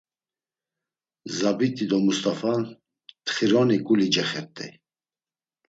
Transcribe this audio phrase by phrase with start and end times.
[1.37, 4.73] Zabit̆i do Must̆afa ntxironi ǩuli cexert̆ey.